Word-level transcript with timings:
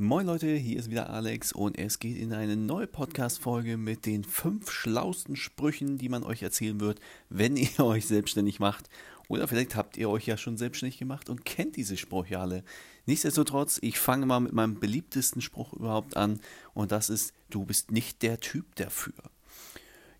Moin 0.00 0.26
Leute, 0.26 0.54
hier 0.54 0.78
ist 0.78 0.90
wieder 0.90 1.10
Alex 1.10 1.50
und 1.50 1.76
es 1.76 1.98
geht 1.98 2.18
in 2.18 2.32
eine 2.32 2.56
neue 2.56 2.86
Podcast-Folge 2.86 3.76
mit 3.76 4.06
den 4.06 4.22
fünf 4.22 4.70
schlausten 4.70 5.34
Sprüchen, 5.34 5.98
die 5.98 6.08
man 6.08 6.22
euch 6.22 6.40
erzählen 6.40 6.78
wird, 6.78 7.00
wenn 7.30 7.56
ihr 7.56 7.80
euch 7.80 8.06
selbstständig 8.06 8.60
macht. 8.60 8.88
Oder 9.26 9.48
vielleicht 9.48 9.74
habt 9.74 9.96
ihr 9.96 10.08
euch 10.08 10.24
ja 10.24 10.36
schon 10.36 10.56
selbstständig 10.56 11.00
gemacht 11.00 11.28
und 11.28 11.44
kennt 11.44 11.74
diese 11.74 11.96
Sprüche 11.96 12.38
alle. 12.38 12.62
Nichtsdestotrotz, 13.06 13.80
ich 13.82 13.98
fange 13.98 14.24
mal 14.24 14.38
mit 14.38 14.52
meinem 14.52 14.78
beliebtesten 14.78 15.42
Spruch 15.42 15.72
überhaupt 15.72 16.16
an 16.16 16.38
und 16.74 16.92
das 16.92 17.10
ist, 17.10 17.32
du 17.50 17.64
bist 17.64 17.90
nicht 17.90 18.22
der 18.22 18.38
Typ 18.38 18.76
dafür. 18.76 19.14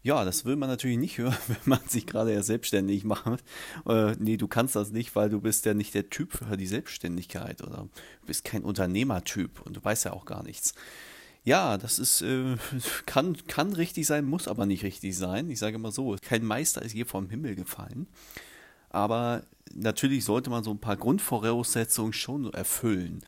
Ja, 0.08 0.24
das 0.24 0.46
will 0.46 0.56
man 0.56 0.70
natürlich 0.70 0.96
nicht 0.96 1.18
hören, 1.18 1.36
wenn 1.48 1.58
man 1.66 1.80
sich 1.86 2.06
gerade 2.06 2.32
erst 2.32 2.46
selbstständig 2.46 3.04
macht. 3.04 3.44
Äh, 3.86 4.16
nee, 4.18 4.38
du 4.38 4.48
kannst 4.48 4.74
das 4.74 4.90
nicht, 4.90 5.14
weil 5.14 5.28
du 5.28 5.38
bist 5.42 5.66
ja 5.66 5.74
nicht 5.74 5.92
der 5.92 6.08
Typ 6.08 6.32
für 6.32 6.56
die 6.56 6.66
Selbstständigkeit 6.66 7.62
oder 7.62 7.88
du 8.22 8.26
bist 8.26 8.42
kein 8.42 8.64
Unternehmertyp 8.64 9.60
und 9.66 9.76
du 9.76 9.84
weißt 9.84 10.06
ja 10.06 10.14
auch 10.14 10.24
gar 10.24 10.44
nichts. 10.44 10.72
Ja, 11.44 11.76
das 11.76 11.98
ist, 11.98 12.22
äh, 12.22 12.56
kann, 13.04 13.36
kann 13.48 13.74
richtig 13.74 14.06
sein, 14.06 14.24
muss 14.24 14.48
aber 14.48 14.64
nicht 14.64 14.82
richtig 14.82 15.14
sein. 15.14 15.50
Ich 15.50 15.58
sage 15.58 15.76
mal 15.76 15.92
so, 15.92 16.16
kein 16.22 16.42
Meister 16.42 16.80
ist 16.80 16.94
je 16.94 17.04
vom 17.04 17.28
Himmel 17.28 17.54
gefallen. 17.54 18.06
Aber 18.88 19.42
natürlich 19.74 20.24
sollte 20.24 20.48
man 20.48 20.64
so 20.64 20.70
ein 20.70 20.80
paar 20.80 20.96
Grundvoraussetzungen 20.96 22.14
schon 22.14 22.50
erfüllen. 22.54 23.26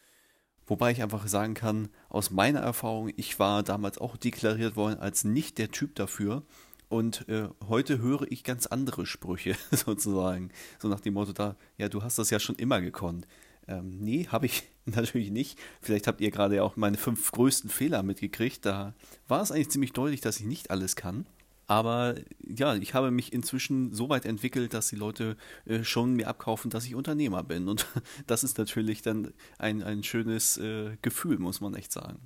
Wobei 0.66 0.92
ich 0.92 1.02
einfach 1.02 1.28
sagen 1.28 1.52
kann, 1.52 1.90
aus 2.08 2.30
meiner 2.30 2.60
Erfahrung, 2.60 3.12
ich 3.16 3.38
war 3.38 3.62
damals 3.62 3.98
auch 3.98 4.16
deklariert 4.16 4.76
worden 4.76 4.98
als 4.98 5.24
nicht 5.24 5.58
der 5.58 5.70
Typ 5.72 5.94
dafür. 5.94 6.42
Und 6.90 7.28
äh, 7.28 7.48
heute 7.68 8.00
höre 8.00 8.30
ich 8.30 8.42
ganz 8.42 8.66
andere 8.66 9.06
Sprüche 9.06 9.54
sozusagen. 9.70 10.50
So 10.80 10.88
nach 10.88 10.98
dem 10.98 11.14
Motto 11.14 11.32
da, 11.32 11.56
ja, 11.78 11.88
du 11.88 12.02
hast 12.02 12.18
das 12.18 12.30
ja 12.30 12.40
schon 12.40 12.56
immer 12.56 12.80
gekonnt. 12.80 13.28
Ähm, 13.68 13.98
nee, 14.00 14.26
habe 14.26 14.46
ich 14.46 14.64
natürlich 14.86 15.30
nicht. 15.30 15.56
Vielleicht 15.80 16.08
habt 16.08 16.20
ihr 16.20 16.32
gerade 16.32 16.62
auch 16.64 16.74
meine 16.74 16.96
fünf 16.96 17.30
größten 17.30 17.70
Fehler 17.70 18.02
mitgekriegt. 18.02 18.66
Da 18.66 18.94
war 19.28 19.40
es 19.40 19.52
eigentlich 19.52 19.70
ziemlich 19.70 19.92
deutlich, 19.92 20.20
dass 20.20 20.40
ich 20.40 20.46
nicht 20.46 20.72
alles 20.72 20.96
kann. 20.96 21.26
Aber 21.68 22.16
ja, 22.44 22.74
ich 22.74 22.94
habe 22.94 23.12
mich 23.12 23.32
inzwischen 23.32 23.94
so 23.94 24.08
weit 24.08 24.26
entwickelt, 24.26 24.74
dass 24.74 24.88
die 24.88 24.96
Leute 24.96 25.36
äh, 25.66 25.84
schon 25.84 26.14
mir 26.14 26.26
abkaufen, 26.26 26.72
dass 26.72 26.86
ich 26.86 26.96
Unternehmer 26.96 27.44
bin. 27.44 27.68
Und 27.68 27.86
das 28.26 28.42
ist 28.42 28.58
natürlich 28.58 29.02
dann 29.02 29.32
ein, 29.58 29.84
ein 29.84 30.02
schönes 30.02 30.58
äh, 30.58 30.96
Gefühl, 31.02 31.38
muss 31.38 31.60
man 31.60 31.76
echt 31.76 31.92
sagen. 31.92 32.18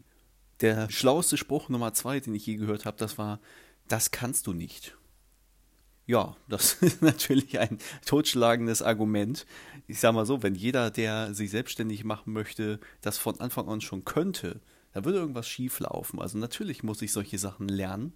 Der 0.62 0.88
schlaueste 0.88 1.36
Spruch 1.36 1.68
Nummer 1.68 1.92
zwei, 1.92 2.20
den 2.20 2.34
ich 2.34 2.46
je 2.46 2.56
gehört 2.56 2.86
habe, 2.86 2.96
das 2.96 3.18
war, 3.18 3.40
das 3.88 4.10
kannst 4.10 4.46
du 4.46 4.52
nicht. 4.52 4.96
Ja, 6.06 6.36
das 6.48 6.74
ist 6.82 7.02
natürlich 7.02 7.58
ein 7.58 7.78
totschlagendes 8.04 8.82
Argument. 8.82 9.46
Ich 9.86 10.00
sage 10.00 10.14
mal 10.14 10.26
so, 10.26 10.42
wenn 10.42 10.54
jeder, 10.54 10.90
der 10.90 11.34
sich 11.34 11.50
selbstständig 11.50 12.04
machen 12.04 12.32
möchte, 12.32 12.80
das 13.00 13.18
von 13.18 13.40
Anfang 13.40 13.68
an 13.68 13.80
schon 13.80 14.04
könnte, 14.04 14.60
da 14.92 15.04
würde 15.04 15.18
irgendwas 15.18 15.48
schief 15.48 15.80
laufen. 15.80 16.20
Also 16.20 16.38
natürlich 16.38 16.82
muss 16.82 17.02
ich 17.02 17.12
solche 17.12 17.38
Sachen 17.38 17.68
lernen. 17.68 18.12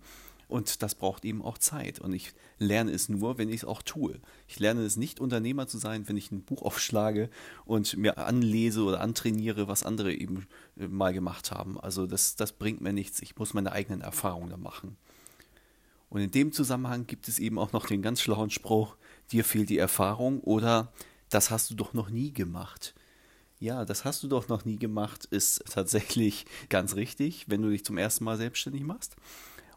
Und 0.46 0.82
das 0.82 0.94
braucht 0.94 1.26
eben 1.26 1.42
auch 1.42 1.58
Zeit. 1.58 1.98
Und 1.98 2.14
ich 2.14 2.32
lerne 2.58 2.90
es 2.92 3.10
nur, 3.10 3.36
wenn 3.36 3.50
ich 3.50 3.56
es 3.56 3.64
auch 3.66 3.82
tue. 3.82 4.18
Ich 4.46 4.58
lerne 4.58 4.82
es 4.82 4.96
nicht, 4.96 5.20
Unternehmer 5.20 5.66
zu 5.66 5.76
sein, 5.76 6.08
wenn 6.08 6.16
ich 6.16 6.32
ein 6.32 6.42
Buch 6.42 6.62
aufschlage 6.62 7.28
und 7.66 7.98
mir 7.98 8.16
anlese 8.16 8.82
oder 8.82 9.00
antrainiere, 9.00 9.68
was 9.68 9.82
andere 9.82 10.14
eben 10.14 10.46
äh, 10.78 10.88
mal 10.88 11.12
gemacht 11.12 11.50
haben. 11.50 11.78
Also 11.78 12.06
das, 12.06 12.34
das 12.36 12.52
bringt 12.52 12.80
mir 12.80 12.94
nichts. 12.94 13.20
Ich 13.20 13.36
muss 13.36 13.52
meine 13.52 13.72
eigenen 13.72 14.00
Erfahrungen 14.00 14.48
da 14.48 14.56
machen. 14.56 14.96
Und 16.08 16.20
in 16.20 16.30
dem 16.30 16.52
Zusammenhang 16.52 17.06
gibt 17.06 17.28
es 17.28 17.38
eben 17.38 17.58
auch 17.58 17.72
noch 17.72 17.86
den 17.86 18.02
ganz 18.02 18.20
schlauen 18.20 18.50
Spruch, 18.50 18.96
dir 19.30 19.44
fehlt 19.44 19.68
die 19.68 19.78
Erfahrung 19.78 20.40
oder 20.40 20.92
das 21.28 21.50
hast 21.50 21.70
du 21.70 21.74
doch 21.74 21.92
noch 21.92 22.08
nie 22.08 22.32
gemacht. 22.32 22.94
Ja, 23.60 23.84
das 23.84 24.04
hast 24.04 24.22
du 24.22 24.28
doch 24.28 24.48
noch 24.48 24.64
nie 24.64 24.78
gemacht, 24.78 25.24
ist 25.26 25.64
tatsächlich 25.70 26.46
ganz 26.68 26.94
richtig, 26.94 27.46
wenn 27.48 27.62
du 27.62 27.70
dich 27.70 27.84
zum 27.84 27.98
ersten 27.98 28.24
Mal 28.24 28.36
selbstständig 28.36 28.82
machst. 28.82 29.16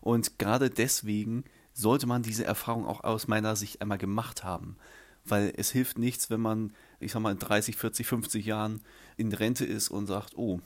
Und 0.02 0.40
gerade 0.40 0.70
deswegen 0.70 1.44
sollte 1.73 2.08
man 2.08 2.23
diese 2.23 2.45
Erfahrung 2.45 2.86
auch 2.86 3.04
aus 3.04 3.28
meiner 3.28 3.56
Sicht 3.56 3.82
einmal 3.82 3.98
gemacht 3.98 4.44
haben. 4.44 4.78
Weil 5.23 5.54
es 5.55 5.72
hilft 5.72 6.00
nichts, 6.00 6.30
wenn 6.30 6.42
man, 6.42 6.73
ich 7.00 7.11
sag 7.11 7.22
mal, 7.22 7.32
in 7.32 7.39
30, 7.39 7.76
40, 7.76 8.08
50 8.08 8.45
Jahren 8.45 8.82
in 9.17 9.32
Rente 9.32 9.66
ist 9.66 9.89
und 9.89 10.08
sagt, 10.08 10.36
oh, 10.36 10.60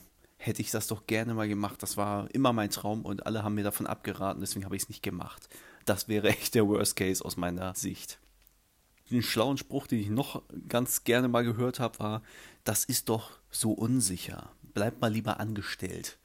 hätte 0.45 0.61
ich 0.61 0.71
das 0.71 0.87
doch 0.87 1.07
gerne 1.07 1.33
mal 1.33 1.47
gemacht. 1.47 1.81
Das 1.81 1.97
war 1.97 2.33
immer 2.33 2.53
mein 2.53 2.69
Traum 2.69 3.03
und 3.03 3.25
alle 3.25 3.43
haben 3.43 3.55
mir 3.55 3.63
davon 3.63 3.87
abgeraten, 3.87 4.41
deswegen 4.41 4.65
habe 4.65 4.75
ich 4.75 4.83
es 4.83 4.89
nicht 4.89 5.03
gemacht. 5.03 5.49
Das 5.85 6.07
wäre 6.07 6.29
echt 6.29 6.55
der 6.55 6.67
Worst 6.67 6.95
Case 6.95 7.23
aus 7.23 7.37
meiner 7.37 7.73
Sicht. 7.75 8.19
Den 9.11 9.21
schlauen 9.21 9.57
Spruch, 9.57 9.87
den 9.87 9.99
ich 9.99 10.09
noch 10.09 10.41
ganz 10.67 11.03
gerne 11.03 11.27
mal 11.27 11.43
gehört 11.43 11.79
habe, 11.79 11.99
war, 11.99 12.21
das 12.63 12.85
ist 12.85 13.09
doch 13.09 13.31
so 13.51 13.71
unsicher. 13.71 14.49
Bleib 14.73 14.99
mal 14.99 15.11
lieber 15.11 15.39
angestellt 15.39 16.17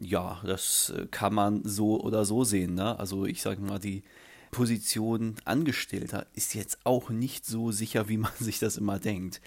ja, 0.00 0.40
das 0.44 0.92
äh, 0.96 1.06
kann 1.10 1.34
man 1.34 1.62
so 1.64 2.00
oder 2.00 2.24
so 2.24 2.44
sehen. 2.44 2.74
Ne? 2.74 2.98
Also 2.98 3.26
ich 3.26 3.42
sage 3.42 3.60
mal, 3.60 3.78
die 3.78 4.02
Position 4.50 5.34
Angestellter 5.44 6.26
ist 6.34 6.54
jetzt 6.54 6.78
auch 6.84 7.10
nicht 7.10 7.44
so 7.44 7.70
sicher, 7.70 8.08
wie 8.08 8.16
man 8.16 8.32
sich 8.38 8.58
das 8.58 8.76
immer 8.76 8.98
denkt. 8.98 9.40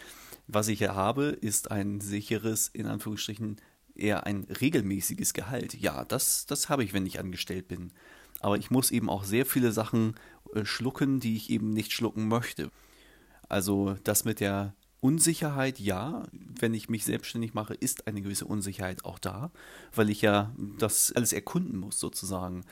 Was 0.47 0.67
ich 0.67 0.79
hier 0.79 0.95
habe, 0.95 1.25
ist 1.25 1.71
ein 1.71 2.01
sicheres, 2.01 2.67
in 2.67 2.87
Anführungsstrichen, 2.87 3.57
eher 3.95 4.25
ein 4.25 4.45
regelmäßiges 4.61 5.33
Gehalt. 5.33 5.73
Ja, 5.73 6.05
das, 6.05 6.45
das 6.45 6.69
habe 6.69 6.83
ich, 6.83 6.93
wenn 6.93 7.05
ich 7.05 7.19
angestellt 7.19 7.67
bin. 7.67 7.91
Aber 8.39 8.57
ich 8.57 8.71
muss 8.71 8.91
eben 8.91 9.09
auch 9.09 9.23
sehr 9.23 9.45
viele 9.45 9.71
Sachen 9.71 10.15
äh, 10.53 10.65
schlucken, 10.65 11.19
die 11.19 11.35
ich 11.35 11.49
eben 11.49 11.71
nicht 11.71 11.91
schlucken 11.91 12.27
möchte. 12.27 12.71
Also 13.47 13.95
das 14.03 14.25
mit 14.25 14.39
der 14.39 14.73
Unsicherheit, 15.01 15.79
ja, 15.79 16.23
wenn 16.31 16.73
ich 16.73 16.87
mich 16.87 17.05
selbstständig 17.05 17.53
mache, 17.53 17.73
ist 17.73 18.07
eine 18.07 18.21
gewisse 18.21 18.45
Unsicherheit 18.45 19.03
auch 19.03 19.19
da, 19.19 19.51
weil 19.93 20.09
ich 20.09 20.21
ja 20.21 20.55
das 20.77 21.11
alles 21.11 21.33
erkunden 21.33 21.77
muss 21.79 21.99
sozusagen. 21.99 22.63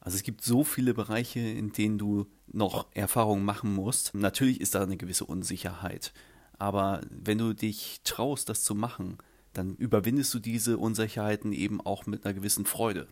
Also 0.00 0.16
es 0.16 0.22
gibt 0.22 0.42
so 0.42 0.64
viele 0.64 0.94
Bereiche, 0.94 1.40
in 1.40 1.72
denen 1.72 1.98
du 1.98 2.26
noch 2.46 2.86
Erfahrungen 2.94 3.44
machen 3.44 3.74
musst. 3.74 4.14
Natürlich 4.14 4.60
ist 4.60 4.74
da 4.74 4.82
eine 4.82 4.96
gewisse 4.96 5.24
Unsicherheit, 5.24 6.12
aber 6.58 7.00
wenn 7.10 7.38
du 7.38 7.52
dich 7.52 8.00
traust, 8.04 8.48
das 8.48 8.62
zu 8.62 8.74
machen, 8.74 9.18
dann 9.52 9.74
überwindest 9.76 10.32
du 10.34 10.38
diese 10.38 10.78
Unsicherheiten 10.78 11.52
eben 11.52 11.80
auch 11.80 12.06
mit 12.06 12.24
einer 12.24 12.34
gewissen 12.34 12.66
Freude. 12.66 13.08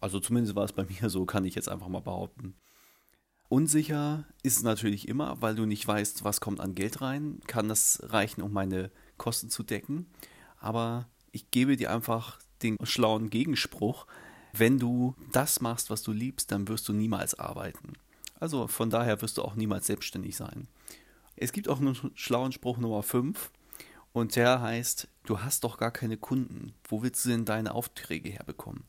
Also 0.00 0.20
zumindest 0.20 0.54
war 0.54 0.64
es 0.64 0.72
bei 0.72 0.84
mir 1.00 1.10
so, 1.10 1.24
kann 1.24 1.44
ich 1.44 1.54
jetzt 1.54 1.68
einfach 1.68 1.88
mal 1.88 2.00
behaupten. 2.00 2.54
Unsicher 3.48 4.26
ist 4.42 4.58
es 4.58 4.62
natürlich 4.62 5.08
immer, 5.08 5.40
weil 5.40 5.54
du 5.54 5.64
nicht 5.64 5.86
weißt, 5.86 6.22
was 6.22 6.40
kommt 6.40 6.60
an 6.60 6.74
Geld 6.74 7.00
rein. 7.00 7.40
Kann 7.46 7.68
das 7.68 8.00
reichen, 8.02 8.42
um 8.42 8.52
meine 8.52 8.90
Kosten 9.16 9.48
zu 9.48 9.62
decken? 9.62 10.06
Aber 10.58 11.08
ich 11.32 11.50
gebe 11.50 11.76
dir 11.76 11.90
einfach 11.90 12.38
den 12.62 12.76
schlauen 12.82 13.30
Gegenspruch. 13.30 14.06
Wenn 14.52 14.78
du 14.78 15.14
das 15.32 15.60
machst, 15.60 15.88
was 15.88 16.02
du 16.02 16.12
liebst, 16.12 16.52
dann 16.52 16.68
wirst 16.68 16.88
du 16.88 16.92
niemals 16.92 17.38
arbeiten. 17.38 17.94
Also 18.38 18.66
von 18.68 18.90
daher 18.90 19.22
wirst 19.22 19.38
du 19.38 19.42
auch 19.42 19.54
niemals 19.54 19.86
selbstständig 19.86 20.36
sein. 20.36 20.68
Es 21.36 21.52
gibt 21.52 21.68
auch 21.68 21.80
einen 21.80 21.96
schlauen 22.14 22.52
Spruch 22.52 22.78
Nummer 22.78 23.02
5 23.02 23.50
und 24.12 24.36
der 24.36 24.60
heißt, 24.60 25.08
du 25.24 25.40
hast 25.40 25.64
doch 25.64 25.78
gar 25.78 25.90
keine 25.90 26.16
Kunden. 26.16 26.74
Wo 26.88 27.02
willst 27.02 27.24
du 27.24 27.30
denn 27.30 27.44
deine 27.44 27.74
Aufträge 27.74 28.30
herbekommen? 28.30 28.84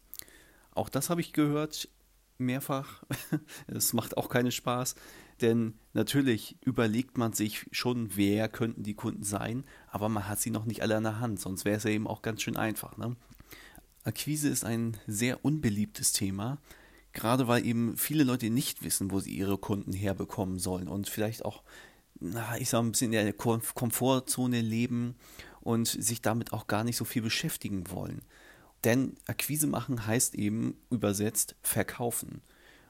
Auch 0.71 0.89
das 0.89 1.09
habe 1.09 1.21
ich 1.21 1.33
gehört 1.33 1.89
mehrfach. 2.37 3.03
Es 3.67 3.93
macht 3.93 4.17
auch 4.17 4.29
keinen 4.29 4.51
Spaß, 4.51 4.95
denn 5.41 5.75
natürlich 5.93 6.57
überlegt 6.61 7.17
man 7.17 7.33
sich 7.33 7.65
schon, 7.71 8.15
wer 8.15 8.49
könnten 8.49 8.83
die 8.83 8.95
Kunden 8.95 9.23
sein, 9.23 9.65
aber 9.87 10.09
man 10.09 10.27
hat 10.27 10.39
sie 10.39 10.49
noch 10.49 10.65
nicht 10.65 10.81
alle 10.81 10.97
an 10.97 11.03
der 11.03 11.19
Hand, 11.19 11.39
sonst 11.39 11.65
wäre 11.65 11.77
es 11.77 11.83
ja 11.83 11.91
eben 11.91 12.07
auch 12.07 12.21
ganz 12.21 12.41
schön 12.41 12.57
einfach. 12.57 12.97
Ne? 12.97 13.15
Akquise 14.03 14.49
ist 14.49 14.65
ein 14.65 14.97
sehr 15.05 15.43
unbeliebtes 15.43 16.13
Thema, 16.13 16.57
gerade 17.13 17.47
weil 17.47 17.65
eben 17.65 17.97
viele 17.97 18.23
Leute 18.23 18.49
nicht 18.49 18.83
wissen, 18.83 19.11
wo 19.11 19.19
sie 19.19 19.35
ihre 19.35 19.57
Kunden 19.57 19.93
herbekommen 19.93 20.59
sollen 20.59 20.87
und 20.87 21.09
vielleicht 21.09 21.45
auch, 21.45 21.63
na, 22.19 22.57
ich 22.57 22.69
sag 22.69 22.81
ein 22.81 22.91
bisschen 22.91 23.13
in 23.13 23.25
der 23.25 23.33
Komfortzone 23.33 24.61
leben 24.61 25.15
und 25.61 25.87
sich 25.87 26.21
damit 26.21 26.53
auch 26.53 26.67
gar 26.67 26.83
nicht 26.83 26.97
so 26.97 27.05
viel 27.05 27.21
beschäftigen 27.21 27.89
wollen. 27.91 28.21
Denn 28.83 29.15
Akquise 29.27 29.67
machen 29.67 30.05
heißt 30.05 30.35
eben 30.35 30.75
übersetzt 30.89 31.55
verkaufen. 31.61 32.41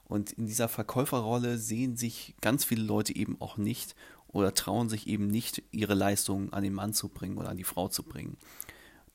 Und 0.06 0.32
in 0.34 0.46
dieser 0.46 0.68
Verkäuferrolle 0.68 1.58
sehen 1.58 1.96
sich 1.96 2.36
ganz 2.42 2.66
viele 2.66 2.84
Leute 2.84 3.16
eben 3.16 3.40
auch 3.40 3.58
nicht 3.58 3.96
oder 4.28 4.54
trauen 4.54 4.90
sich 4.90 5.08
eben 5.08 5.28
nicht, 5.28 5.64
ihre 5.72 5.94
Leistungen 5.96 6.54
an 6.54 6.64
den 6.64 6.74
Mann 6.74 6.94
zu 6.94 7.10
bringen 7.10 7.38
oder 7.38 7.50
an 7.50 7.58
die 7.58 7.64
Frau 7.64 7.88
zu 7.88 8.04
bringen. 8.04 8.38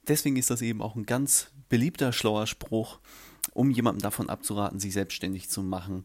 Deswegen 0.06 0.36
ist 0.36 0.50
das 0.50 0.62
eben 0.62 0.82
auch 0.82 0.96
ein 0.96 1.06
ganz 1.06 1.48
beliebter, 1.68 2.12
schlauer 2.12 2.46
Spruch, 2.46 3.00
um 3.52 3.70
jemandem 3.70 4.02
davon 4.02 4.28
abzuraten, 4.28 4.80
sich 4.80 4.92
selbstständig 4.92 5.48
zu 5.48 5.62
machen. 5.62 6.04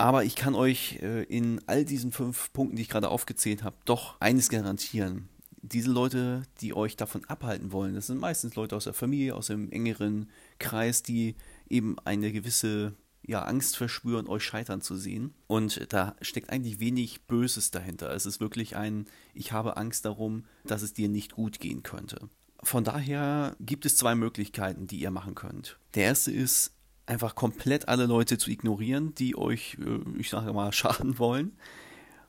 Aber 0.00 0.24
ich 0.24 0.34
kann 0.34 0.54
euch 0.54 0.98
äh, 1.02 1.24
in 1.24 1.60
all 1.66 1.84
diesen 1.84 2.12
fünf 2.12 2.52
Punkten, 2.52 2.76
die 2.76 2.82
ich 2.82 2.88
gerade 2.88 3.08
aufgezählt 3.08 3.62
habe, 3.62 3.76
doch 3.84 4.20
eines 4.20 4.48
garantieren 4.48 5.28
diese 5.62 5.90
Leute, 5.90 6.42
die 6.60 6.74
euch 6.74 6.96
davon 6.96 7.24
abhalten 7.26 7.72
wollen, 7.72 7.94
das 7.94 8.06
sind 8.06 8.18
meistens 8.18 8.54
Leute 8.54 8.76
aus 8.76 8.84
der 8.84 8.94
Familie, 8.94 9.34
aus 9.34 9.48
dem 9.48 9.70
engeren 9.70 10.30
Kreis, 10.58 11.02
die 11.02 11.36
eben 11.68 11.98
eine 12.04 12.32
gewisse 12.32 12.94
ja, 13.26 13.42
Angst 13.42 13.76
verspüren, 13.76 14.26
euch 14.26 14.42
scheitern 14.42 14.80
zu 14.80 14.96
sehen. 14.96 15.34
Und 15.46 15.92
da 15.92 16.16
steckt 16.22 16.50
eigentlich 16.50 16.80
wenig 16.80 17.22
Böses 17.22 17.70
dahinter. 17.70 18.12
Es 18.14 18.26
ist 18.26 18.40
wirklich 18.40 18.76
ein, 18.76 19.06
ich 19.34 19.52
habe 19.52 19.76
Angst 19.76 20.04
darum, 20.04 20.44
dass 20.64 20.82
es 20.82 20.94
dir 20.94 21.08
nicht 21.08 21.32
gut 21.32 21.60
gehen 21.60 21.82
könnte. 21.82 22.28
Von 22.62 22.84
daher 22.84 23.56
gibt 23.60 23.86
es 23.86 23.96
zwei 23.96 24.14
Möglichkeiten, 24.14 24.86
die 24.86 25.00
ihr 25.00 25.10
machen 25.10 25.34
könnt. 25.34 25.78
Der 25.94 26.04
erste 26.04 26.30
ist, 26.30 26.72
einfach 27.10 27.34
komplett 27.34 27.88
alle 27.88 28.06
Leute 28.06 28.38
zu 28.38 28.50
ignorieren, 28.50 29.14
die 29.16 29.36
euch, 29.36 29.76
äh, 29.80 30.18
ich 30.18 30.30
sage 30.30 30.52
mal, 30.52 30.72
schaden 30.72 31.18
wollen. 31.18 31.52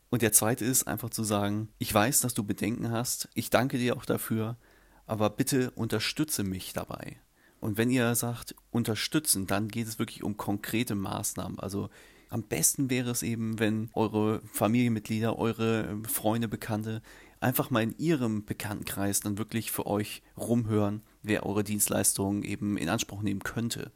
Und 0.09 0.21
der 0.21 0.33
zweite 0.33 0.65
ist 0.65 0.87
einfach 0.87 1.09
zu 1.09 1.23
sagen, 1.23 1.69
ich 1.77 1.93
weiß, 1.93 2.19
dass 2.19 2.33
du 2.33 2.43
Bedenken 2.43 2.91
hast, 2.91 3.29
ich 3.33 3.49
danke 3.49 3.77
dir 3.77 3.95
auch 3.95 4.03
dafür, 4.03 4.57
aber 5.05 5.29
bitte 5.29 5.71
unterstütze 5.71 6.43
mich 6.43 6.73
dabei. 6.73 7.17
Und 7.61 7.77
wenn 7.77 7.91
ihr 7.91 8.13
sagt, 8.15 8.55
unterstützen, 8.71 9.47
dann 9.47 9.67
geht 9.67 9.87
es 9.87 9.99
wirklich 9.99 10.23
um 10.23 10.35
konkrete 10.35 10.95
Maßnahmen. 10.95 11.59
Also 11.59 11.89
am 12.29 12.43
besten 12.43 12.89
wäre 12.89 13.11
es 13.11 13.23
eben, 13.23 13.59
wenn 13.59 13.89
eure 13.93 14.41
Familienmitglieder, 14.51 15.37
eure 15.37 15.97
Freunde, 16.07 16.47
Bekannte 16.47 17.01
einfach 17.39 17.69
mal 17.69 17.83
in 17.83 17.97
ihrem 17.97 18.45
Bekanntenkreis 18.45 19.19
dann 19.19 19.37
wirklich 19.37 19.71
für 19.71 19.85
euch 19.85 20.23
rumhören, 20.37 21.03
wer 21.23 21.45
eure 21.45 21.63
Dienstleistungen 21.63 22.43
eben 22.43 22.77
in 22.77 22.89
Anspruch 22.89 23.21
nehmen 23.21 23.43
könnte. 23.43 23.91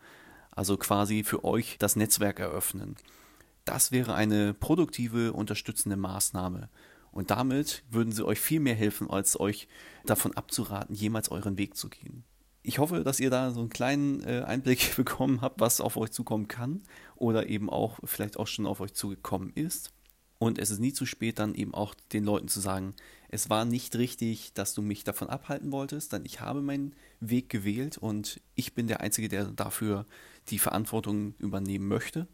Also 0.55 0.77
quasi 0.77 1.23
für 1.23 1.43
euch 1.43 1.77
das 1.79 1.95
Netzwerk 1.95 2.39
eröffnen. 2.39 2.95
Das 3.65 3.91
wäre 3.91 4.15
eine 4.15 4.53
produktive, 4.53 5.33
unterstützende 5.33 5.97
Maßnahme. 5.97 6.69
Und 7.11 7.31
damit 7.31 7.83
würden 7.89 8.11
sie 8.11 8.25
euch 8.25 8.39
viel 8.39 8.59
mehr 8.59 8.75
helfen, 8.75 9.09
als 9.09 9.39
euch 9.39 9.67
davon 10.05 10.35
abzuraten, 10.35 10.95
jemals 10.95 11.29
euren 11.29 11.57
Weg 11.57 11.75
zu 11.75 11.89
gehen 11.89 12.23
ich 12.65 12.79
hoffe, 12.79 13.03
dass 13.03 13.19
ihr 13.19 13.29
da 13.29 13.51
so 13.51 13.59
einen 13.59 13.69
kleinen 13.69 14.23
äh, 14.23 14.43
Einblick 14.45 14.95
bekommen 14.95 15.41
habt, 15.41 15.59
was 15.61 15.79
auf 15.79 15.97
euch 15.97 16.11
zukommen 16.11 16.47
kann 16.47 16.81
oder 17.15 17.47
eben 17.47 17.69
auch 17.69 17.99
vielleicht 18.03 18.37
auch 18.37 18.47
schon 18.47 18.65
auf 18.65 18.81
euch 18.81 18.93
zugekommen 18.93 19.51
ist. 19.53 19.91
Und 20.37 20.59
es 20.59 20.69
ist 20.69 20.79
nie 20.79 20.93
zu 20.93 21.05
spät, 21.05 21.39
dann 21.39 21.55
eben 21.55 21.73
auch 21.73 21.93
den 22.11 22.25
Leuten 22.25 22.47
zu 22.47 22.59
sagen, 22.59 22.93
es 23.29 23.49
war 23.49 23.65
nicht 23.65 23.95
richtig, 23.95 24.53
dass 24.53 24.73
du 24.73 24.81
mich 24.81 25.03
davon 25.03 25.29
abhalten 25.29 25.71
wolltest, 25.71 26.13
denn 26.13 26.25
ich 26.25 26.41
habe 26.41 26.61
meinen 26.61 26.93
Weg 27.19 27.49
gewählt 27.49 27.97
und 27.97 28.41
ich 28.55 28.73
bin 28.73 28.87
der 28.87 29.01
Einzige, 29.01 29.29
der 29.29 29.45
dafür 29.45 30.05
die 30.49 30.59
Verantwortung 30.59 31.35
übernehmen 31.39 31.87
möchte. 31.87 32.27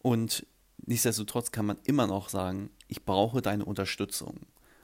Und 0.00 0.46
nichtsdestotrotz 0.84 1.52
kann 1.52 1.66
man 1.66 1.78
immer 1.84 2.06
noch 2.06 2.28
sagen, 2.28 2.70
ich 2.88 3.04
brauche 3.04 3.42
deine 3.42 3.64
Unterstützung. 3.64 4.40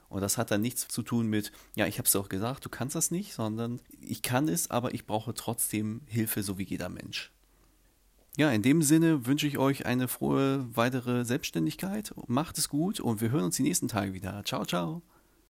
Und 0.08 0.22
das 0.22 0.38
hat 0.38 0.50
dann 0.50 0.60
nichts 0.60 0.88
zu 0.88 1.02
tun 1.02 1.28
mit, 1.28 1.52
ja, 1.76 1.86
ich 1.86 1.98
habe 1.98 2.06
es 2.06 2.16
auch 2.16 2.28
gesagt, 2.28 2.64
du 2.64 2.68
kannst 2.68 2.96
das 2.96 3.10
nicht, 3.10 3.32
sondern 3.32 3.80
ich 4.00 4.22
kann 4.22 4.48
es, 4.48 4.70
aber 4.70 4.94
ich 4.94 5.06
brauche 5.06 5.34
trotzdem 5.34 6.00
Hilfe, 6.06 6.42
so 6.42 6.58
wie 6.58 6.64
jeder 6.64 6.88
Mensch. 6.88 7.30
Ja, 8.36 8.50
in 8.50 8.62
dem 8.62 8.82
Sinne 8.82 9.26
wünsche 9.26 9.46
ich 9.46 9.58
euch 9.58 9.86
eine 9.86 10.08
frohe 10.08 10.66
weitere 10.74 11.24
Selbstständigkeit. 11.24 12.14
Macht 12.26 12.58
es 12.58 12.68
gut 12.68 13.00
und 13.00 13.20
wir 13.20 13.30
hören 13.30 13.44
uns 13.44 13.56
die 13.56 13.62
nächsten 13.62 13.88
Tage 13.88 14.12
wieder. 14.12 14.42
Ciao, 14.44 14.64
ciao. 14.64 15.02